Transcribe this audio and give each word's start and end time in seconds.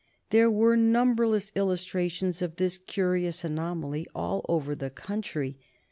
There 0.31 0.49
were 0.49 0.75
numberless 0.75 1.51
illustrations 1.55 2.41
of 2.41 2.55
this 2.55 2.79
curious 2.79 3.43
anomaly 3.43 4.07
all 4.15 4.43
over 4.49 4.73
the 4.73 4.89
country. 4.89 5.59